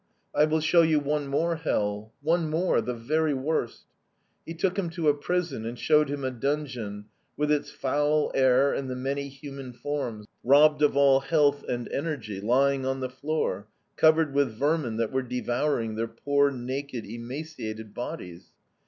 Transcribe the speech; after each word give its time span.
I 0.33 0.45
will 0.45 0.61
show 0.61 0.81
you 0.81 0.99
one 0.99 1.27
more 1.27 1.57
hell 1.57 2.11
one 2.23 2.49
more, 2.49 2.81
the 2.81 2.95
very 2.95 3.35
worst.' 3.35 3.85
"He 4.47 4.55
took 4.55 4.75
him 4.79 4.89
to 4.89 5.09
a 5.09 5.13
prison 5.13 5.63
and 5.63 5.77
showed 5.77 6.09
him 6.09 6.23
a 6.23 6.31
dungeon, 6.31 7.05
with 7.37 7.51
its 7.51 7.69
foul 7.69 8.31
air 8.33 8.73
and 8.73 8.89
the 8.89 8.95
many 8.95 9.29
human 9.29 9.73
forms, 9.73 10.25
robbed 10.43 10.81
of 10.81 10.97
all 10.97 11.19
health 11.19 11.63
and 11.69 11.87
energy, 11.89 12.39
lying 12.41 12.83
on 12.83 12.99
the 12.99 13.09
floor, 13.11 13.67
covered 13.95 14.33
with 14.33 14.55
vermin 14.57 14.97
that 14.97 15.11
were 15.11 15.21
devouring 15.21 15.93
their 15.93 16.07
poor, 16.07 16.49
naked, 16.49 17.05
emaciated 17.05 17.93
bodies. 17.93 18.45